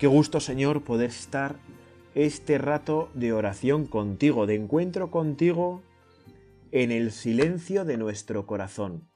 [0.00, 1.60] Qué gusto, Señor, poder estar
[2.14, 5.82] este rato de oración contigo, de encuentro contigo
[6.72, 9.10] en el silencio de nuestro corazón.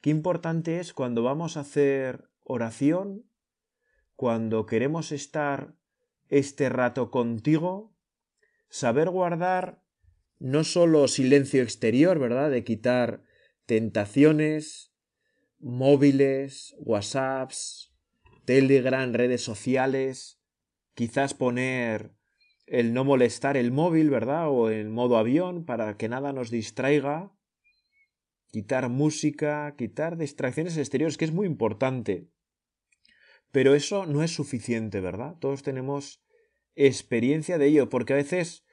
[0.00, 3.24] Qué importante es cuando vamos a hacer oración,
[4.14, 5.74] cuando queremos estar
[6.28, 7.92] este rato contigo,
[8.68, 9.82] saber guardar
[10.38, 12.52] no solo silencio exterior, ¿verdad?
[12.52, 13.24] De quitar
[13.66, 14.92] tentaciones,
[15.58, 17.85] móviles, WhatsApps,
[18.46, 20.40] Telegram, redes sociales,
[20.94, 22.16] quizás poner
[22.66, 24.48] el no molestar el móvil, ¿verdad?
[24.48, 27.32] O en modo avión para que nada nos distraiga,
[28.50, 32.30] quitar música, quitar distracciones exteriores, que es muy importante.
[33.52, 35.36] Pero eso no es suficiente, ¿verdad?
[35.38, 36.24] Todos tenemos
[36.74, 38.64] experiencia de ello, porque a veces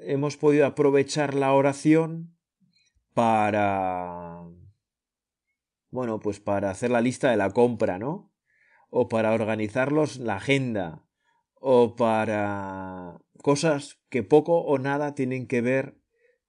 [0.00, 2.36] hemos podido aprovechar la oración
[3.14, 4.42] para...
[5.90, 8.31] Bueno, pues para hacer la lista de la compra, ¿no?
[8.94, 11.02] O para organizarlos la agenda,
[11.54, 15.98] o para cosas que poco o nada tienen que ver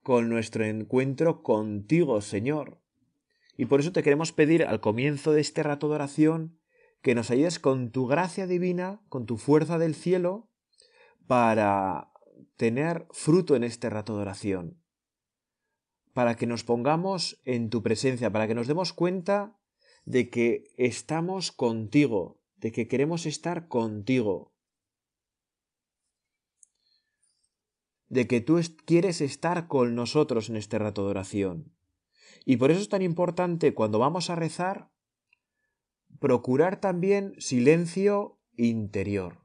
[0.02, 2.82] con nuestro encuentro contigo, Señor.
[3.56, 6.60] Y por eso te queremos pedir al comienzo de este rato de oración
[7.02, 10.50] que nos ayudes con tu gracia divina, con tu fuerza del cielo,
[11.26, 12.12] para
[12.58, 14.84] tener fruto en este rato de oración,
[16.12, 19.58] para que nos pongamos en tu presencia, para que nos demos cuenta
[20.06, 24.54] de que estamos contigo, de que queremos estar contigo,
[28.08, 31.74] de que tú quieres estar con nosotros en este rato de oración.
[32.46, 34.92] Y por eso es tan importante cuando vamos a rezar
[36.20, 39.40] procurar también silencio interior,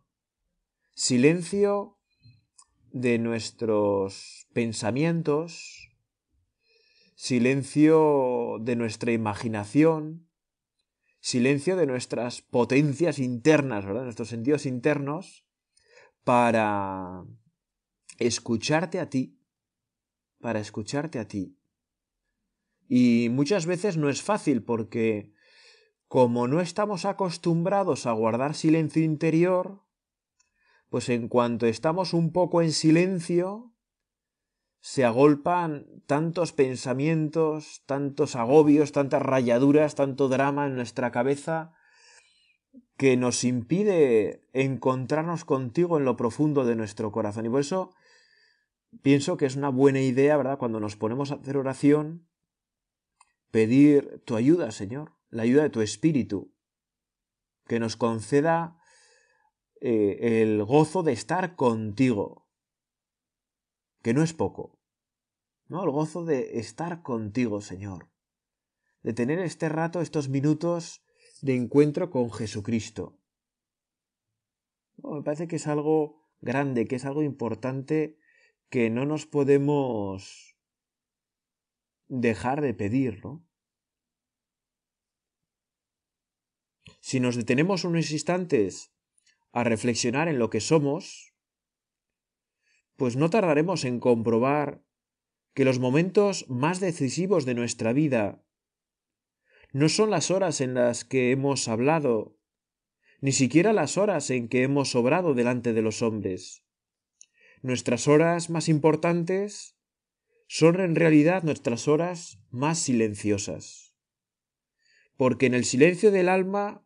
[0.93, 1.99] silencio
[2.93, 5.89] de nuestros pensamientos,
[7.15, 10.28] silencio de nuestra imaginación,
[11.21, 14.05] silencio de nuestras potencias internas, ¿verdad?
[14.05, 15.45] Nuestros sentidos internos,
[16.25, 17.25] para
[18.19, 19.41] escucharte a ti,
[20.41, 21.57] para escucharte a ti.
[22.89, 25.33] Y muchas veces no es fácil porque
[26.07, 29.83] como no estamos acostumbrados a guardar silencio interior,
[30.89, 33.75] pues en cuanto estamos un poco en silencio,
[34.81, 41.73] se agolpan tantos pensamientos, tantos agobios, tantas rayaduras, tanto drama en nuestra cabeza,
[42.97, 47.47] que nos impide encontrarnos contigo en lo profundo de nuestro corazón.
[47.47, 47.95] Y por eso
[49.03, 50.59] pienso que es una buena idea, ¿verdad?
[50.59, 52.29] Cuando nos ponemos a hacer oración,
[53.51, 56.53] pedir tu ayuda, Señor, la ayuda de tu Espíritu,
[57.67, 58.79] que nos conceda
[59.81, 62.48] eh, el gozo de estar contigo,
[64.03, 64.79] que no es poco,
[65.67, 65.85] ¿no?
[65.85, 68.11] El gozo de estar contigo, Señor,
[69.03, 71.03] de tener este rato, estos minutos
[71.43, 73.19] de encuentro con Jesucristo.
[74.97, 78.19] me parece que es algo grande, que es algo importante
[78.69, 80.57] que no nos podemos
[82.09, 83.47] dejar de pedir, ¿no?
[87.01, 88.93] Si nos detenemos unos instantes
[89.53, 91.35] a reflexionar en lo que somos,
[92.99, 94.83] pues no tardaremos en comprobar
[95.55, 98.45] que los momentos más decisivos de nuestra vida
[99.73, 102.37] no son las horas en las que hemos hablado,
[103.21, 106.65] ni siquiera las horas en que hemos obrado delante de los hombres.
[107.63, 109.79] Nuestras horas más importantes
[110.49, 113.95] son en realidad nuestras horas más silenciosas,
[115.17, 116.85] porque en el silencio del alma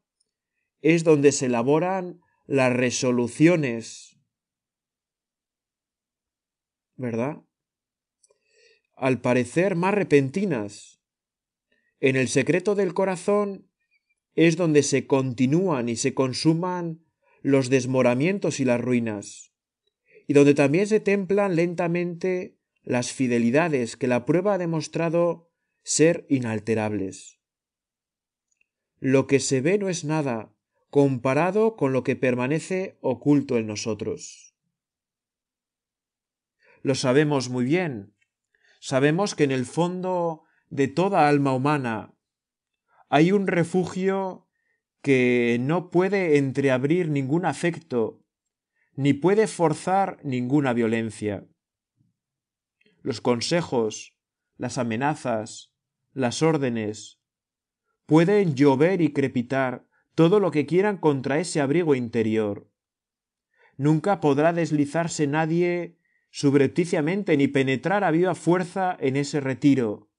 [0.83, 4.12] es donde se elaboran las resoluciones
[7.03, 7.43] ¿verdad?
[8.97, 11.03] Al parecer más repentinas.
[12.01, 13.69] En el secreto del corazón
[14.35, 17.05] es donde se continúan y se consuman
[17.43, 19.53] los desmoramientos y las ruinas,
[20.27, 25.51] y donde también se templan lentamente las fidelidades que la prueba ha demostrado
[25.83, 27.41] ser inalterables.
[29.01, 30.55] Lo que se ve no es nada
[30.89, 34.52] comparado con lo que permanece oculto en nosotros
[36.83, 38.15] lo sabemos muy bien.
[38.81, 42.15] Sabemos que en el fondo de toda alma humana
[43.09, 44.49] hay un refugio
[45.03, 48.25] que no puede entreabrir ningún afecto,
[48.95, 51.47] ni puede forzar ninguna violencia.
[53.03, 54.17] Los consejos,
[54.57, 55.75] las amenazas,
[56.13, 57.21] las órdenes,
[58.07, 62.71] pueden llover y crepitar todo lo que quieran contra ese abrigo interior.
[63.77, 65.99] Nunca podrá deslizarse nadie
[66.33, 70.11] subrepticiamente ni penetrar a viva fuerza en ese retiro,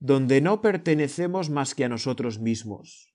[0.00, 3.14] donde no pertenecemos más que a nosotros mismos.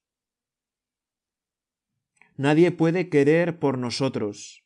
[2.37, 4.65] Nadie puede querer por nosotros.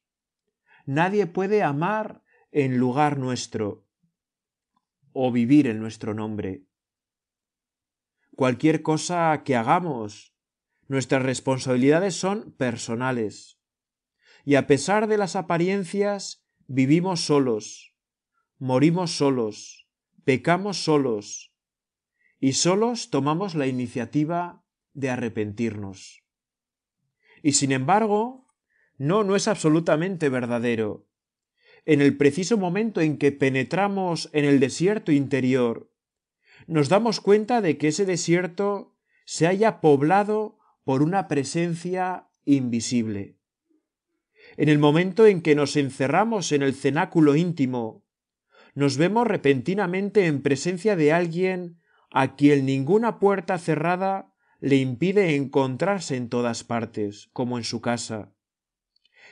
[0.86, 3.88] Nadie puede amar en lugar nuestro
[5.12, 6.66] o vivir en nuestro nombre.
[8.36, 10.36] Cualquier cosa que hagamos,
[10.88, 13.60] nuestras responsabilidades son personales.
[14.46, 17.96] Y a pesar de las apariencias, vivimos solos,
[18.60, 19.88] morimos solos,
[20.24, 21.52] pecamos solos,
[22.40, 24.64] y solos tomamos la iniciativa
[24.94, 26.24] de arrepentirnos.
[27.42, 28.46] Y sin embargo,
[29.00, 31.08] no, no es absolutamente verdadero.
[31.86, 35.92] En el preciso momento en que penetramos en el desierto interior,
[36.68, 38.96] nos damos cuenta de que ese desierto
[39.26, 43.39] se haya poblado por una presencia invisible.
[44.60, 48.06] En el momento en que nos encerramos en el cenáculo íntimo,
[48.76, 51.80] nos vemos repentinamente en presencia de alguien
[52.12, 58.34] a quien ninguna puerta cerrada le impide encontrarse en todas partes, como en su casa.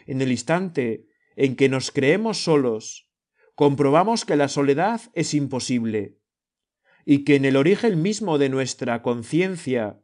[0.05, 3.11] En el instante en que nos creemos solos,
[3.53, 6.19] comprobamos que la soledad es imposible,
[7.03, 9.99] y que en el origen mismo de nuestra conciencia,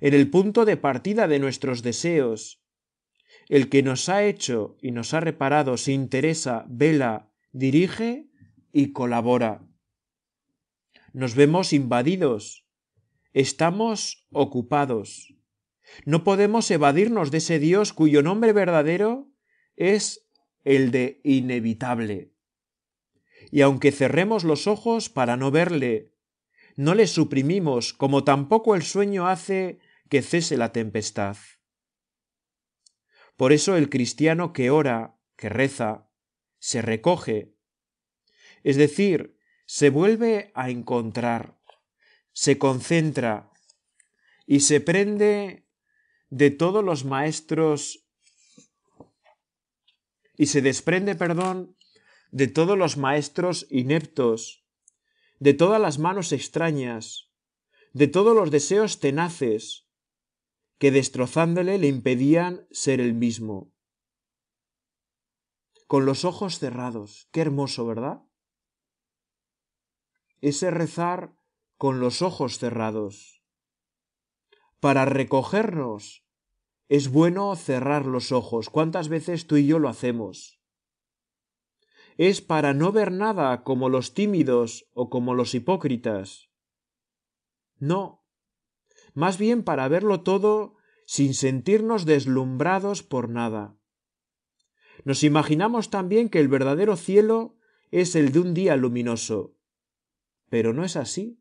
[0.00, 2.61] en el punto de partida de nuestros deseos,
[3.52, 8.30] el que nos ha hecho y nos ha reparado se interesa, vela, dirige
[8.72, 9.62] y colabora.
[11.12, 12.66] Nos vemos invadidos,
[13.34, 15.34] Estamos ocupados.
[16.06, 19.30] No podemos evadirnos de ese Dios cuyo nombre verdadero
[19.76, 20.26] es
[20.64, 22.32] el de inevitable.
[23.50, 26.14] Y aunque cerremos los ojos para no verle,
[26.76, 29.78] no le suprimimos como tampoco el sueño hace
[30.08, 31.36] que cese la tempestad.
[33.36, 36.08] Por eso el cristiano que ora, que reza,
[36.58, 37.54] se recoge,
[38.62, 39.36] es decir,
[39.66, 41.58] se vuelve a encontrar,
[42.32, 43.50] se concentra
[44.46, 45.66] y se prende
[46.30, 48.06] de todos los maestros
[50.36, 51.76] y se desprende, perdón,
[52.30, 54.64] de todos los maestros ineptos,
[55.38, 57.30] de todas las manos extrañas,
[57.92, 59.81] de todos los deseos tenaces,
[60.82, 63.72] que destrozándole le impedían ser el mismo.
[65.86, 68.24] Con los ojos cerrados, qué hermoso, ¿verdad?
[70.40, 71.36] Ese rezar
[71.76, 73.44] con los ojos cerrados.
[74.80, 76.24] Para recogernos
[76.88, 78.68] es bueno cerrar los ojos.
[78.68, 80.60] ¿Cuántas veces tú y yo lo hacemos?
[82.16, 86.50] Es para no ver nada como los tímidos o como los hipócritas.
[87.78, 88.21] No,
[89.14, 90.76] más bien para verlo todo
[91.06, 93.76] sin sentirnos deslumbrados por nada.
[95.04, 97.56] Nos imaginamos también que el verdadero cielo
[97.90, 99.56] es el de un día luminoso,
[100.48, 101.40] pero no es así.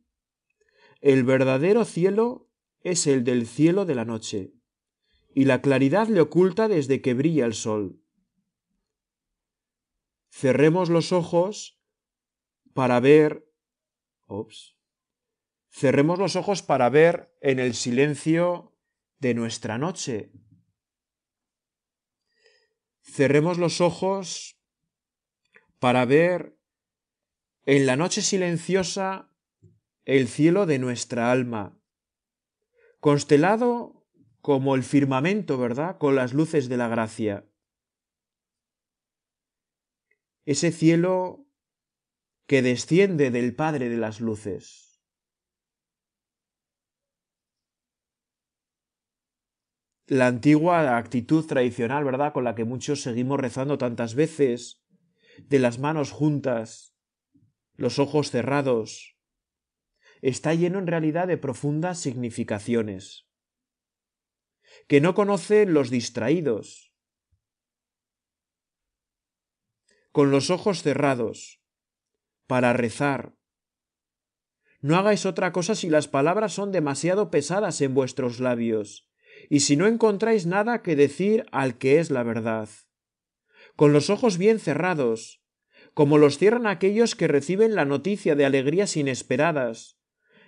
[1.00, 2.50] El verdadero cielo
[2.82, 4.54] es el del cielo de la noche,
[5.34, 8.02] y la claridad le oculta desde que brilla el sol.
[10.30, 11.80] Cerremos los ojos
[12.74, 13.48] para ver.
[14.28, 14.81] Ops.
[15.72, 18.78] Cerremos los ojos para ver en el silencio
[19.20, 20.32] de nuestra noche.
[23.02, 24.60] Cerremos los ojos
[25.80, 26.58] para ver
[27.66, 29.34] en la noche silenciosa
[30.04, 31.80] el cielo de nuestra alma,
[33.00, 34.06] constelado
[34.42, 35.98] como el firmamento, ¿verdad?
[35.98, 37.48] Con las luces de la gracia.
[40.44, 41.48] Ese cielo
[42.46, 44.91] que desciende del Padre de las Luces.
[50.12, 52.34] La antigua actitud tradicional, ¿verdad?
[52.34, 54.84] Con la que muchos seguimos rezando tantas veces,
[55.38, 56.98] de las manos juntas,
[57.76, 59.18] los ojos cerrados,
[60.22, 63.30] está lleno en realidad de profundas significaciones,
[64.90, 66.94] que no conocen los distraídos.
[70.12, 71.64] Con los ojos cerrados,
[72.48, 73.38] para rezar.
[74.82, 79.08] No hagáis otra cosa si las palabras son demasiado pesadas en vuestros labios,
[79.50, 82.70] y si no encontráis nada que decir al que es la verdad.
[83.76, 85.42] Con los ojos bien cerrados,
[85.94, 89.98] como los cierran aquellos que reciben la noticia de alegrías inesperadas,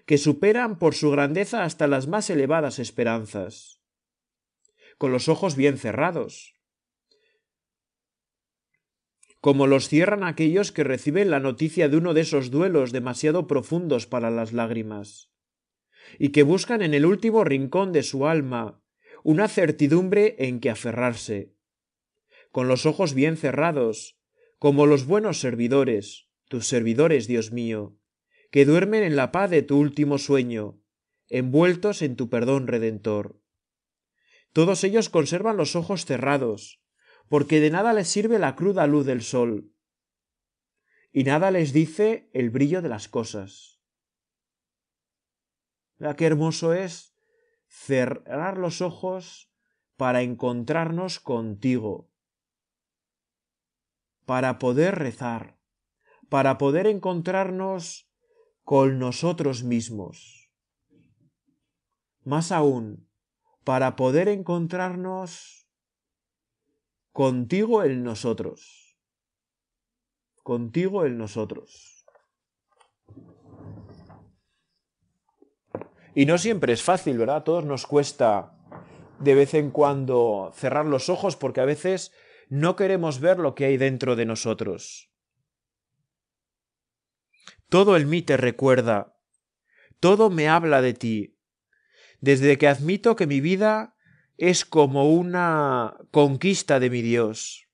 [0.06, 3.82] que superan por su grandeza hasta las más elevadas esperanzas.
[4.98, 6.54] Con los ojos bien cerrados,
[9.44, 14.08] como los cierran aquellos que reciben la noticia de uno de esos duelos demasiado profundos
[14.08, 15.32] para las lágrimas,
[16.18, 18.83] y que buscan en el último rincón de su alma
[19.24, 21.56] una certidumbre en que aferrarse,
[22.52, 24.20] con los ojos bien cerrados,
[24.60, 27.98] como los buenos servidores, tus servidores, Dios mío,
[28.52, 30.80] que duermen en la paz de tu último sueño,
[31.30, 33.42] envueltos en tu perdón redentor.
[34.52, 36.82] Todos ellos conservan los ojos cerrados,
[37.30, 39.72] porque de nada les sirve la cruda luz del sol,
[41.14, 43.80] y nada les dice el brillo de las cosas.
[45.98, 47.13] Mira qué hermoso es
[47.74, 49.52] cerrar los ojos
[49.98, 52.08] para encontrarnos contigo,
[54.26, 55.58] para poder rezar,
[56.30, 58.08] para poder encontrarnos
[58.64, 60.52] con nosotros mismos.
[62.24, 63.10] Más aún,
[63.64, 65.68] para poder encontrarnos
[67.12, 68.98] contigo en nosotros.
[70.44, 71.93] Contigo en nosotros.
[76.16, 77.38] Y no siempre es fácil, ¿verdad?
[77.38, 78.54] A todos nos cuesta
[79.20, 82.12] de vez en cuando cerrar los ojos porque a veces
[82.50, 85.10] no queremos ver lo que hay dentro de nosotros.
[87.70, 89.18] Todo el mí te recuerda,
[90.00, 91.40] todo me habla de ti.
[92.20, 93.96] Desde que admito que mi vida
[94.38, 97.68] es como una conquista de mi Dios.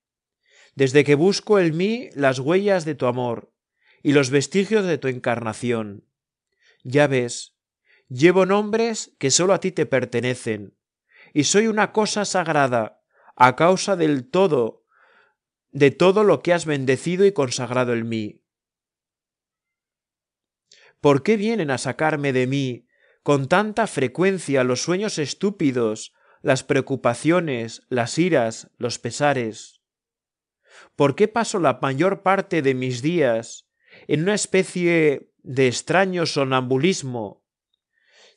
[0.74, 3.52] Desde que busco en mí las huellas de tu amor
[4.02, 6.06] y los vestigios de tu encarnación.
[6.82, 7.59] Ya ves,
[8.10, 10.76] llevo nombres que sólo a ti te pertenecen,
[11.32, 13.02] y soy una cosa sagrada
[13.36, 14.84] a causa del todo,
[15.70, 18.42] de todo lo que has bendecido y consagrado en mí.
[21.00, 22.86] ¿Por qué vienen a sacarme de mí
[23.22, 26.12] con tanta frecuencia los sueños estúpidos
[26.42, 29.82] las preocupaciones, las iras, los pesares?
[30.96, 33.68] ¿Por qué paso la mayor parte de mis días
[34.08, 37.39] en una especie de extraño sonambulismo,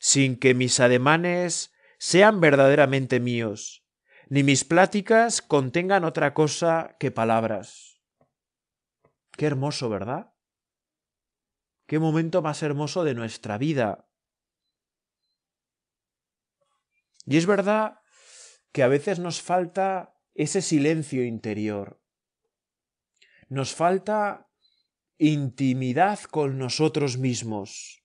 [0.04, 3.86] sin que mis ademanes sean verdaderamente míos,
[4.28, 8.02] ni mis pláticas contengan otra cosa que palabras?
[9.32, 10.34] Qué hermoso, ¿verdad?
[11.86, 14.04] Qué momento más hermoso de nuestra vida,
[17.26, 18.00] Y es verdad
[18.70, 22.02] que a veces nos falta ese silencio interior.
[23.48, 24.50] Nos falta
[25.16, 28.03] intimidad con nosotros mismos.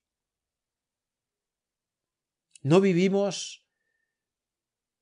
[2.62, 3.66] No vivimos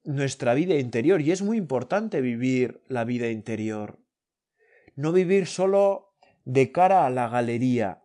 [0.03, 3.99] nuestra vida interior y es muy importante vivir la vida interior.
[4.95, 8.03] No vivir solo de cara a la galería,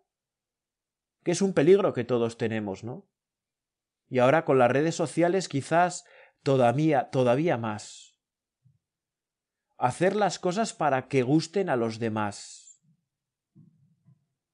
[1.22, 3.08] que es un peligro que todos tenemos, ¿no?
[4.08, 6.04] Y ahora con las redes sociales quizás
[6.42, 8.16] todavía, todavía más.
[9.78, 12.82] Hacer las cosas para que gusten a los demás.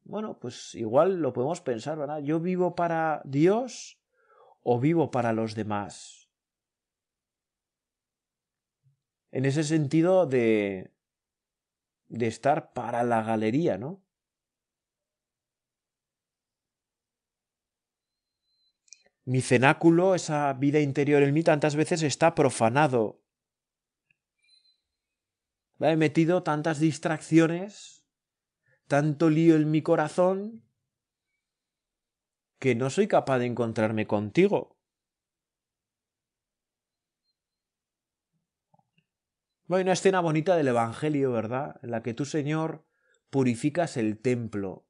[0.04, 2.20] Bueno, pues igual lo podemos pensar, ¿verdad?
[2.22, 3.97] ¿Yo vivo para Dios
[4.70, 6.28] o vivo para los demás?
[9.30, 10.92] En ese sentido de,
[12.08, 14.02] de estar para la galería, ¿no?
[19.24, 23.22] mi cenáculo, esa vida interior en mí, tantas veces está profanado.
[25.80, 28.06] He metido tantas distracciones,
[28.86, 30.67] tanto lío en mi corazón,
[32.58, 34.76] que no soy capaz de encontrarme contigo.
[39.70, 41.78] Hay una escena bonita del Evangelio, ¿verdad?
[41.82, 42.86] En la que tú, Señor,
[43.30, 44.86] purificas el templo.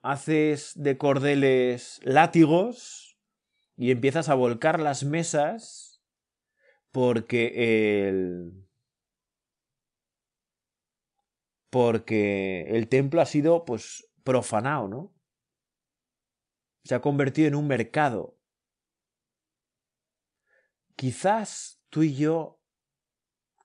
[0.00, 3.18] Haces de cordeles látigos
[3.76, 6.02] y empiezas a volcar las mesas
[6.92, 8.64] porque el
[11.70, 15.13] porque el templo ha sido pues profanado, ¿no?
[16.84, 18.38] Se ha convertido en un mercado.
[20.96, 22.60] Quizás tú y yo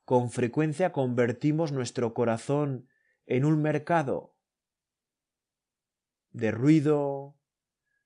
[0.06, 2.90] con frecuencia convertimos nuestro corazón
[3.26, 4.36] en un mercado
[6.32, 7.38] de ruido,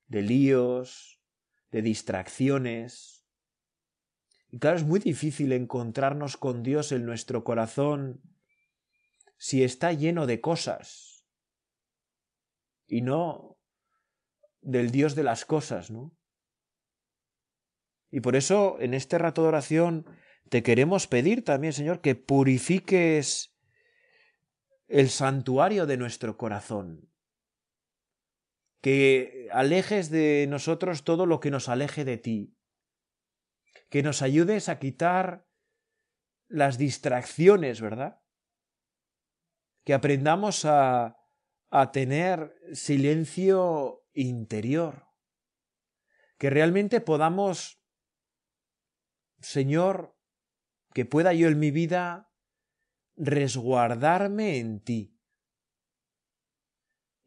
[0.08, 1.22] de líos,
[1.72, 3.26] de distracciones.
[4.50, 8.22] Y claro, es muy difícil encontrarnos con Dios en nuestro corazón
[9.38, 11.26] si está lleno de cosas
[12.88, 13.53] y no
[14.64, 16.16] del Dios de las cosas, ¿no?
[18.10, 20.06] Y por eso en este rato de oración
[20.50, 23.56] te queremos pedir también, Señor, que purifiques
[24.88, 27.10] el santuario de nuestro corazón,
[28.82, 32.56] que alejes de nosotros todo lo que nos aleje de ti,
[33.90, 35.48] que nos ayudes a quitar
[36.48, 38.22] las distracciones, ¿verdad?
[39.84, 41.18] Que aprendamos a,
[41.72, 45.08] a tener silencio interior,
[46.38, 47.82] que realmente podamos,
[49.40, 50.16] Señor,
[50.94, 52.32] que pueda yo en mi vida
[53.16, 55.20] resguardarme en ti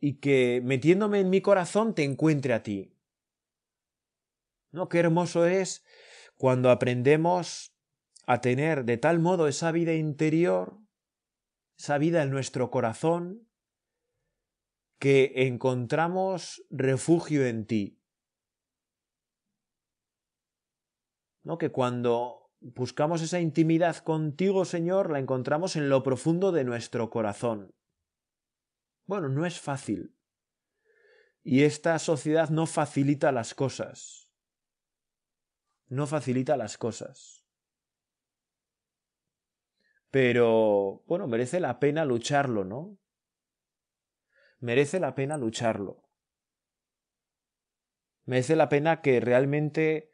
[0.01, 2.97] y que metiéndome en mi corazón te encuentre a ti.
[4.71, 4.89] ¿No?
[4.89, 5.85] Qué hermoso es
[6.37, 7.75] cuando aprendemos
[8.27, 10.79] a tener de tal modo esa vida interior,
[11.79, 13.46] esa vida en nuestro corazón,
[14.99, 18.01] que encontramos refugio en ti.
[21.43, 21.59] ¿No?
[21.59, 27.75] Que cuando buscamos esa intimidad contigo, Señor, la encontramos en lo profundo de nuestro corazón.
[29.07, 30.17] Bueno, no es fácil.
[31.43, 34.29] Y esta sociedad no facilita las cosas.
[35.89, 37.47] No facilita las cosas.
[40.11, 42.99] Pero, bueno, merece la pena lucharlo, ¿no?
[44.59, 46.03] Merece la pena lucharlo.
[48.25, 50.13] Merece la pena que realmente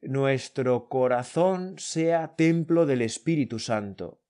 [0.00, 4.22] nuestro corazón sea templo del Espíritu Santo.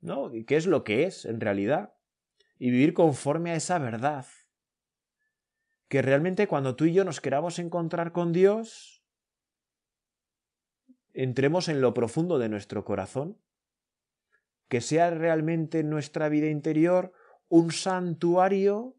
[0.00, 0.34] ¿No?
[0.34, 1.94] ¿Y qué es lo que es en realidad?
[2.58, 4.26] Y vivir conforme a esa verdad.
[5.88, 9.04] Que realmente cuando tú y yo nos queramos encontrar con Dios,
[11.12, 13.40] entremos en lo profundo de nuestro corazón,
[14.72, 17.12] que sea realmente nuestra vida interior
[17.50, 18.96] un santuario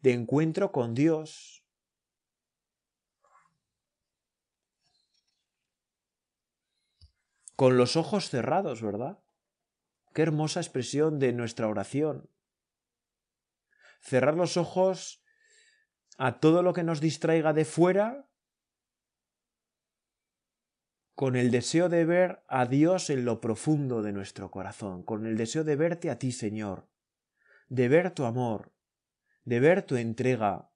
[0.00, 1.64] de encuentro con Dios,
[7.54, 9.20] con los ojos cerrados, ¿verdad?
[10.12, 12.28] Qué hermosa expresión de nuestra oración.
[14.00, 15.22] Cerrar los ojos
[16.18, 18.28] a todo lo que nos distraiga de fuera
[21.14, 25.36] con el deseo de ver a Dios en lo profundo de nuestro corazón, con el
[25.36, 26.88] deseo de verte a ti, Señor,
[27.68, 28.72] de ver tu amor,
[29.44, 30.70] de ver tu entrega,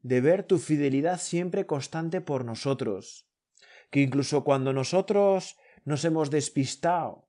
[0.00, 3.28] de ver tu fidelidad siempre constante por nosotros,
[3.90, 7.28] que incluso cuando nosotros nos hemos despistado.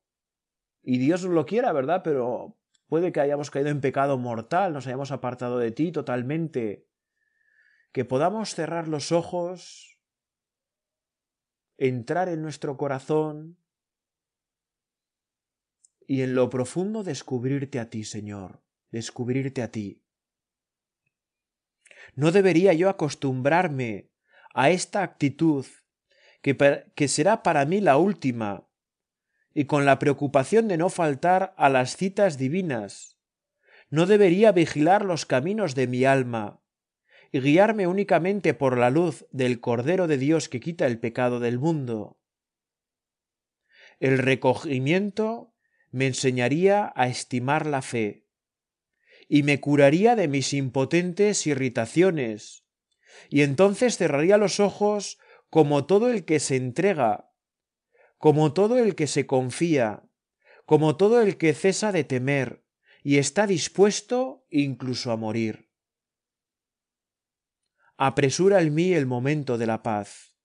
[0.83, 2.01] Y Dios lo quiera, ¿verdad?
[2.03, 2.57] Pero
[2.88, 6.88] puede que hayamos caído en pecado mortal, nos hayamos apartado de ti totalmente.
[7.91, 9.96] Que podamos cerrar los ojos,
[11.78, 13.58] entrar en nuestro corazón
[16.08, 18.62] y en lo profundo descubrirte a ti, Señor,
[18.92, 20.04] descubrirte a ti.
[22.16, 24.10] ¿No debería yo acostumbrarme
[24.54, 25.66] a esta actitud
[26.42, 28.68] que, será para mí la última,
[29.54, 33.18] y con la preocupación de no faltar a las citas divinas.
[33.90, 36.62] No debería vigilar los caminos de mi alma,
[37.32, 41.60] y guiarme únicamente por la luz del Cordero de Dios que quita el pecado del
[41.60, 42.18] mundo.
[44.00, 45.54] El recogimiento
[45.92, 48.26] me enseñaría a estimar la fe,
[49.28, 52.63] y me curaría de mis impotentes irritaciones,
[53.30, 55.18] y entonces cerraría los ojos
[55.50, 57.32] como todo el que se entrega,
[58.18, 60.04] como todo el que se confía,
[60.66, 62.63] como todo el que cesa de temer
[63.04, 65.66] y está dispuesto incluso a morir.
[67.97, 70.36] Apresura en mí el momento de la paz.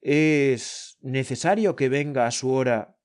[0.00, 2.98] Es necesario que venga a su hora,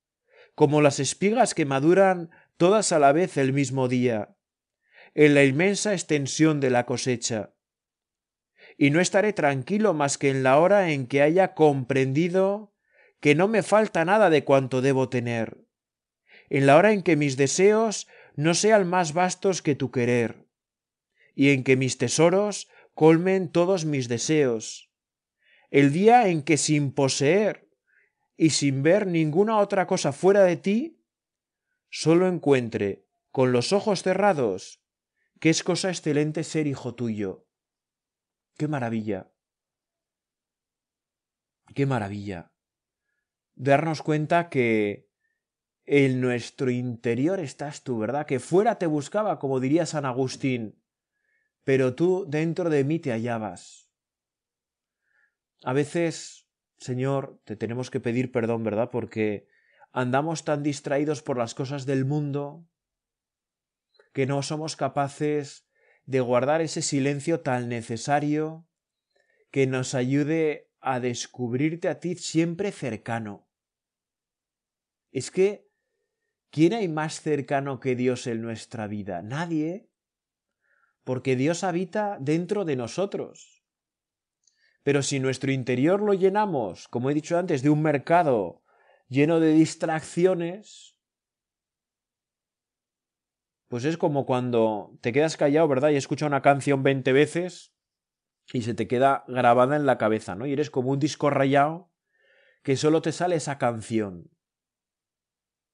[0.55, 4.36] como las espigas que maduran todas a la vez el mismo día,
[5.13, 7.53] en la inmensa extensión de la cosecha
[8.77, 12.73] y no estaré tranquilo más que en la hora en que haya comprendido
[13.19, 15.65] que no me falta nada de cuanto debo tener,
[16.49, 20.46] en la hora en que mis deseos no sean más vastos que tu querer,
[21.38, 24.91] y en que mis tesoros colmen todos mis deseos,
[25.69, 27.69] el día en que sin poseer
[28.36, 31.06] y sin ver ninguna otra cosa fuera de ti,
[31.91, 34.82] sólo encuentre, con los ojos cerrados,
[35.39, 37.45] que es cosa excelente ser hijo tuyo
[38.58, 39.32] Qué maravilla.
[41.76, 42.52] Qué maravilla.
[43.54, 45.08] Darnos cuenta que
[45.86, 48.26] en nuestro interior estás tú, ¿verdad?
[48.26, 50.82] Que fuera te buscaba, como diría San Agustín,
[51.67, 53.91] pero tú dentro de mí te hallabas.
[55.65, 58.89] A veces, Señor, te tenemos que pedir perdón, ¿verdad?
[58.89, 59.49] Porque
[59.91, 62.65] andamos tan distraídos por las cosas del mundo
[64.13, 65.67] que no somos capaces
[66.06, 68.65] de guardar ese silencio tan necesario
[69.51, 73.49] que nos ayude a descubrirte a ti siempre cercano.
[75.12, 75.67] Es que
[76.49, 79.21] ¿Quién hay más cercano que Dios en nuestra vida?
[79.21, 79.89] Nadie.
[81.08, 83.63] Porque Dios habita dentro de nosotros.
[84.84, 88.62] Pero si nuestro interior lo llenamos, como he dicho antes, de un mercado
[89.08, 90.98] lleno de distracciones,
[93.70, 95.91] pues es como cuando te quedas callado, ¿verdad?
[95.91, 97.74] Y escuchas una canción 20 veces
[98.52, 100.46] y se te queda grabada en la cabeza, ¿no?
[100.46, 101.89] Y eres como un disco rayado
[102.63, 104.30] que solo te sale esa canción.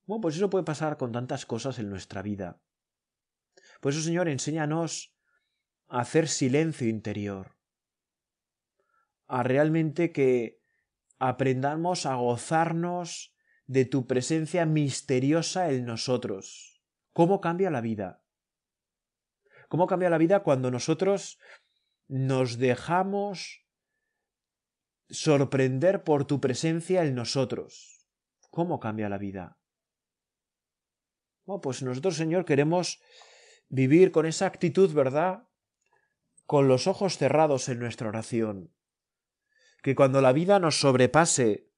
[0.06, 2.62] Bueno, pues eso puede pasar con tantas cosas en nuestra vida.
[3.82, 5.13] Por eso, Señor, enséñanos
[6.00, 7.56] hacer silencio interior,
[9.28, 10.60] a realmente que
[11.20, 13.36] aprendamos a gozarnos
[13.68, 16.82] de tu presencia misteriosa en nosotros.
[17.14, 18.24] ¿Cómo cambia la vida?
[19.70, 21.38] ¿Cómo cambia la vida cuando nosotros
[22.08, 23.64] nos dejamos
[25.10, 28.10] sorprender por tu presencia en nosotros?
[28.50, 29.60] ¿Cómo cambia la vida?
[31.46, 33.00] Bueno, pues nosotros, Señor, queremos
[33.70, 35.48] vivir con esa actitud, ¿verdad?
[36.46, 38.74] Con los ojos cerrados en nuestra oración.
[39.82, 41.70] Que cuando la vida nos sobrepase,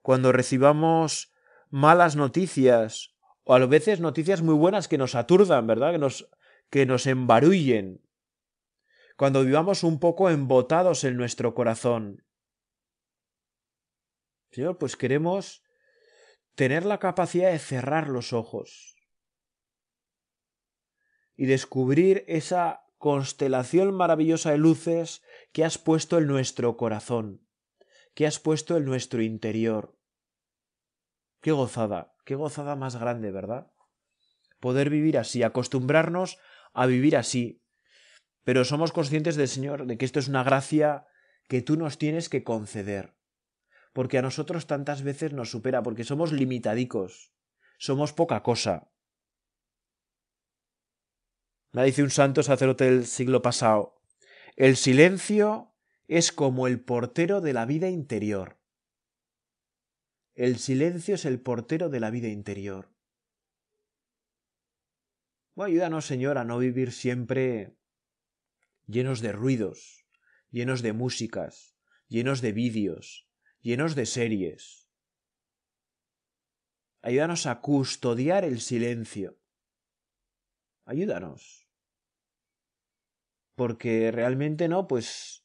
[0.00, 1.32] cuando recibamos
[1.70, 5.92] malas noticias, o a veces noticias muy buenas que nos aturdan, ¿verdad?
[5.92, 6.28] Que nos,
[6.70, 8.00] que nos embarullen.
[9.16, 12.24] Cuando vivamos un poco embotados en nuestro corazón.
[14.50, 15.64] Señor, pues queremos
[16.54, 18.96] tener la capacidad de cerrar los ojos
[21.36, 27.44] y descubrir esa constelación maravillosa de luces que has puesto en nuestro corazón,
[28.14, 29.98] que has puesto en nuestro interior.
[31.40, 33.72] Qué gozada, qué gozada más grande, ¿verdad?
[34.60, 36.38] Poder vivir así, acostumbrarnos
[36.72, 37.64] a vivir así.
[38.44, 41.08] Pero somos conscientes del Señor de que esto es una gracia
[41.48, 43.16] que tú nos tienes que conceder
[43.92, 47.32] porque a nosotros tantas veces nos supera, porque somos limitadicos,
[47.78, 48.91] somos poca cosa.
[51.72, 54.02] Me dice un santo sacerdote del siglo pasado,
[54.56, 55.74] el silencio
[56.06, 58.58] es como el portero de la vida interior.
[60.34, 62.92] El silencio es el portero de la vida interior.
[65.56, 67.78] Ayúdanos, Señor, a no vivir siempre
[68.86, 70.06] llenos de ruidos,
[70.50, 71.76] llenos de músicas,
[72.08, 73.30] llenos de vídeos,
[73.60, 74.90] llenos de series.
[77.00, 79.38] Ayúdanos a custodiar el silencio.
[80.84, 81.61] Ayúdanos.
[83.54, 85.44] Porque realmente no, pues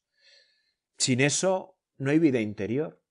[0.97, 3.01] sin eso no hay vida interior.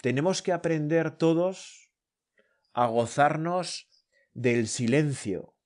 [0.00, 1.92] Tenemos que aprender todos
[2.72, 3.88] a gozarnos
[4.32, 5.56] del silencio.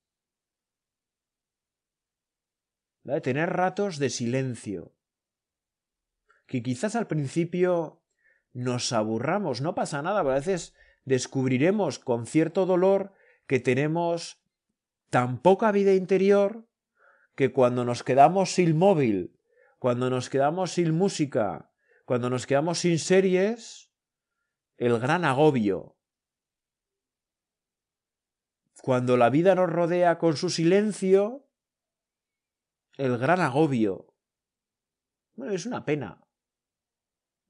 [3.02, 3.20] ¿Vale?
[3.20, 4.94] Tener ratos de silencio
[6.48, 8.02] que quizás al principio
[8.52, 13.12] nos aburramos, no pasa nada, a veces descubriremos con cierto dolor
[13.46, 14.42] que tenemos
[15.10, 16.68] tan poca vida interior
[17.34, 19.38] que cuando nos quedamos sin móvil,
[19.78, 21.72] cuando nos quedamos sin música,
[22.04, 23.92] cuando nos quedamos sin series,
[24.76, 25.96] el gran agobio.
[28.82, 31.48] Cuando la vida nos rodea con su silencio,
[32.96, 34.14] el gran agobio.
[35.34, 36.28] Bueno, es una pena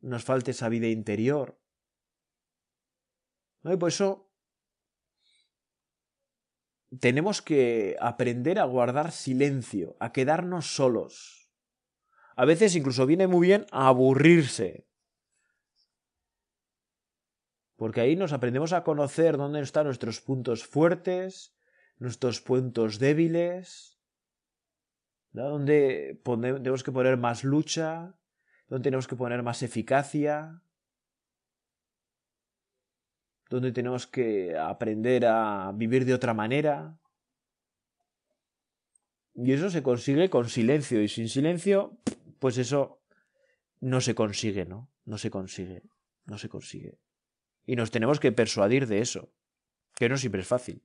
[0.01, 1.61] nos falte esa vida interior.
[3.62, 3.73] ¿No?
[3.73, 4.27] Y por eso
[7.01, 11.51] tenemos que aprender a guardar silencio, a quedarnos solos.
[12.37, 14.87] A veces incluso viene muy bien a aburrirse.
[17.77, 21.55] Porque ahí nos aprendemos a conocer dónde están nuestros puntos fuertes,
[21.98, 24.01] nuestros puntos débiles,
[25.31, 28.14] dónde tenemos que poner más lucha,
[28.68, 30.62] donde tenemos que poner más eficacia,
[33.48, 36.98] donde tenemos que aprender a vivir de otra manera.
[39.34, 41.98] Y eso se consigue con silencio, y sin silencio,
[42.38, 43.00] pues eso
[43.80, 44.90] no se consigue, ¿no?
[45.04, 45.82] No se consigue,
[46.26, 46.98] no se consigue.
[47.64, 49.32] Y nos tenemos que persuadir de eso,
[49.94, 50.82] que no siempre es fácil.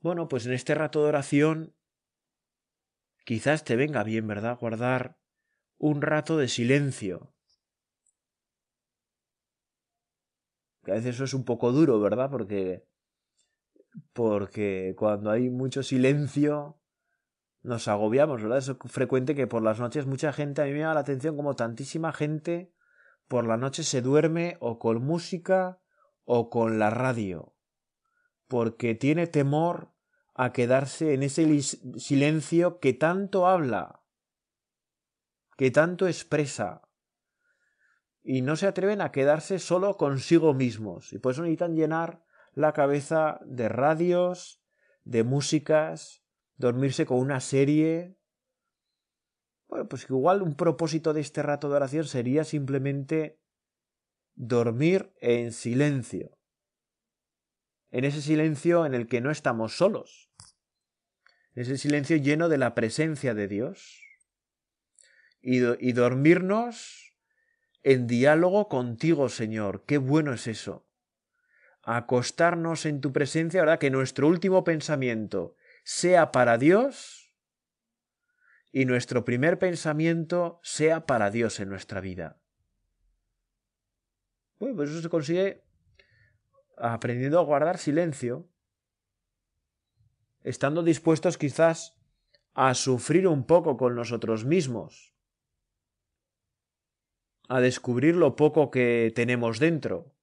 [0.00, 1.74] Bueno, pues en este rato de oración
[3.26, 4.58] quizás te venga bien, ¿verdad?
[4.58, 5.18] Guardar
[5.76, 7.34] un rato de silencio.
[10.82, 12.30] Que a veces eso es un poco duro, ¿verdad?
[12.30, 12.86] Porque
[14.14, 16.80] porque cuando hay mucho silencio
[17.62, 18.58] nos agobiamos, ¿verdad?
[18.58, 21.56] Es frecuente que por las noches mucha gente, a mí me llama la atención como
[21.56, 22.72] tantísima gente
[23.28, 25.78] por la noche se duerme o con música
[26.24, 27.49] o con la radio
[28.50, 29.94] porque tiene temor
[30.34, 34.02] a quedarse en ese silencio que tanto habla,
[35.56, 36.82] que tanto expresa,
[38.24, 42.72] y no se atreven a quedarse solo consigo mismos, y por eso necesitan llenar la
[42.72, 44.60] cabeza de radios,
[45.04, 46.24] de músicas,
[46.56, 48.18] dormirse con una serie.
[49.68, 53.40] Bueno, pues igual un propósito de este rato de oración sería simplemente
[54.34, 56.39] dormir en silencio,
[57.90, 60.30] en ese silencio en el que no estamos solos,
[61.54, 64.02] en ese silencio lleno de la presencia de Dios,
[65.42, 67.14] y, y dormirnos
[67.82, 69.84] en diálogo contigo, Señor.
[69.86, 70.86] Qué bueno es eso.
[71.82, 73.78] Acostarnos en tu presencia, ¿verdad?
[73.78, 77.34] Que nuestro último pensamiento sea para Dios
[78.70, 82.40] y nuestro primer pensamiento sea para Dios en nuestra vida.
[84.58, 85.64] Bueno, pues eso se consigue
[86.80, 88.48] aprendiendo a guardar silencio,
[90.42, 91.96] estando dispuestos quizás
[92.54, 95.14] a sufrir un poco con nosotros mismos,
[97.48, 100.14] a descubrir lo poco que tenemos dentro,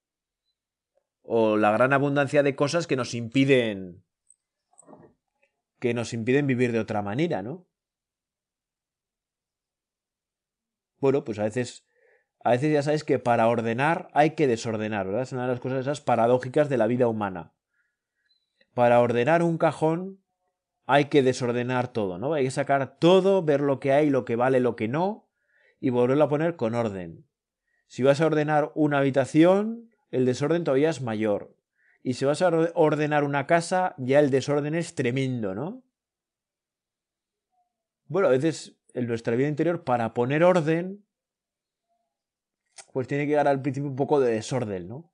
[1.22, 4.04] o la gran abundancia de cosas que nos impiden
[5.80, 7.68] que nos impiden vivir de otra manera, ¿no?
[11.00, 11.87] Bueno, pues a veces
[12.44, 15.24] a veces ya sabes que para ordenar hay que desordenar, ¿verdad?
[15.24, 17.54] Es una de las cosas esas paradójicas de la vida humana.
[18.74, 20.22] Para ordenar un cajón
[20.86, 22.34] hay que desordenar todo, ¿no?
[22.34, 25.30] Hay que sacar todo, ver lo que hay, lo que vale, lo que no,
[25.80, 27.26] y volverlo a poner con orden.
[27.88, 31.56] Si vas a ordenar una habitación, el desorden todavía es mayor.
[32.04, 35.84] Y si vas a ordenar una casa, ya el desorden es tremendo, ¿no?
[38.06, 41.06] Bueno, a veces en nuestra vida interior, para poner orden,
[42.98, 45.14] pues tiene que dar al principio un poco de desorden, ¿no?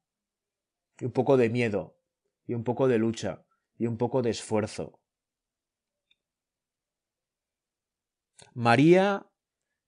[0.99, 1.99] Y un poco de miedo,
[2.47, 3.45] y un poco de lucha,
[3.77, 5.01] y un poco de esfuerzo.
[8.53, 9.29] María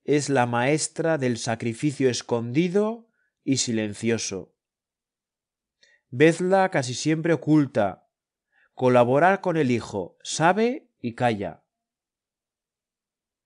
[0.03, 3.07] es la maestra del sacrificio escondido
[3.45, 4.57] y silencioso.
[6.09, 8.09] Vedla casi siempre oculta,
[8.73, 11.63] colaborar con el Hijo, sabe y calla.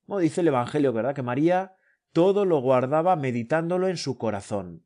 [0.07, 1.13] Como dice el Evangelio, ¿verdad?
[1.13, 1.75] Que María
[2.11, 4.85] todo lo guardaba meditándolo en su corazón.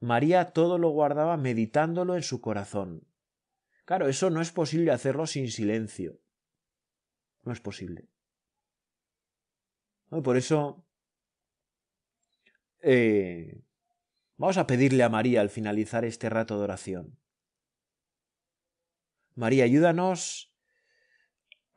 [0.00, 3.06] María todo lo guardaba meditándolo en su corazón.
[3.84, 6.20] Claro, eso no es posible hacerlo sin silencio.
[7.42, 8.08] No es posible.
[10.08, 10.84] Por eso
[12.82, 13.62] eh,
[14.36, 17.18] vamos a pedirle a María al finalizar este rato de oración.
[19.34, 20.49] María, ayúdanos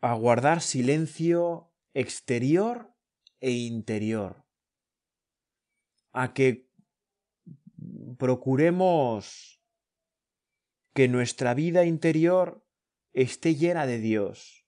[0.04, 2.92] a guardar silencio exterior
[3.40, 4.44] e interior,
[6.12, 6.68] a que
[8.18, 9.64] procuremos
[10.94, 12.68] que nuestra vida interior
[13.14, 14.68] esté llena de Dios,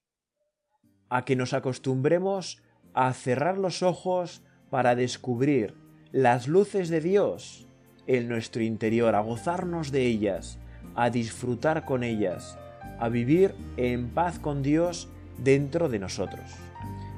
[1.09, 5.75] a que nos acostumbremos a cerrar los ojos para descubrir
[6.13, 7.67] las luces de Dios
[8.07, 10.59] en nuestro interior, a gozarnos de ellas,
[10.95, 12.57] a disfrutar con ellas,
[12.99, 16.43] a vivir en paz con Dios dentro de nosotros.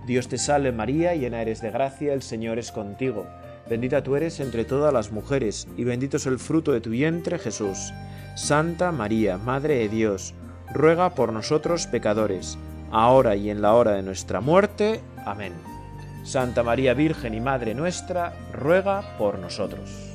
[0.06, 3.28] Dios te salve María, llena eres de gracia, el Señor es contigo.
[3.70, 7.38] Bendita tú eres entre todas las mujeres, y bendito es el fruto de tu vientre
[7.38, 7.92] Jesús.
[8.36, 10.34] Santa María, Madre de Dios,
[10.74, 12.58] ruega por nosotros pecadores,
[12.92, 15.02] ahora y en la hora de nuestra muerte.
[15.26, 15.54] Amén.
[16.24, 20.07] Santa María Virgen y Madre nuestra, ruega por nosotros.